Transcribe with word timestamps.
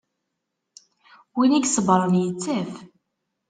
Win 1.35 1.53
i 1.53 1.59
iṣebbren 1.61 2.13
yettaf. 2.23 2.71